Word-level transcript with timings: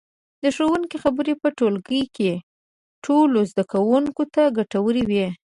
د 0.43 0.45
ښوونکي 0.55 0.97
خبرې 1.03 1.33
په 1.41 1.47
ټولګي 1.57 2.03
کې 2.15 2.31
ټولو 3.05 3.39
زده 3.51 3.63
کوونکو 3.71 4.23
ته 4.33 4.41
ګټورې 4.57 5.03
وي. 5.09 5.27